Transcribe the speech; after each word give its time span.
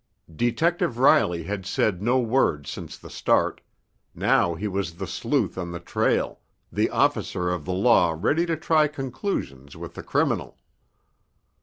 Detective 0.35 0.97
Riley 0.97 1.43
had 1.43 1.63
said 1.63 2.01
no 2.01 2.19
word 2.19 2.65
since 2.65 2.97
the 2.97 3.07
start—now 3.07 4.55
he 4.55 4.67
was 4.67 4.95
the 4.95 5.05
sleuth 5.05 5.59
on 5.59 5.69
the 5.69 5.79
trail, 5.79 6.39
the 6.71 6.89
officer 6.89 7.51
of 7.51 7.65
the 7.65 7.73
law 7.73 8.17
ready 8.17 8.47
to 8.47 8.57
try 8.57 8.87
conclusions 8.87 9.77
with 9.77 9.93
the 9.93 10.01
criminal. 10.01 10.57